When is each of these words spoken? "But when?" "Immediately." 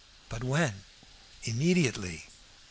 "But 0.29 0.43
when?" 0.43 0.81
"Immediately." 1.43 2.25